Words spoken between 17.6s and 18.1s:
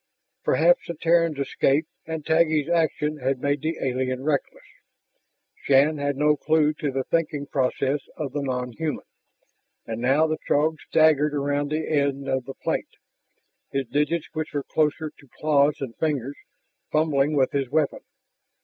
weapon.